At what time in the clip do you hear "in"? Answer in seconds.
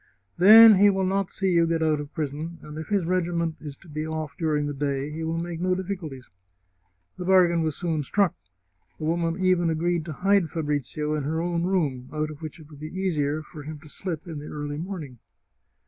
11.13-11.21, 14.27-14.39